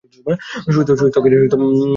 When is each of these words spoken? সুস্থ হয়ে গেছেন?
সুস্থ 0.65 0.89
হয়ে 1.17 1.41
গেছেন? 1.43 1.61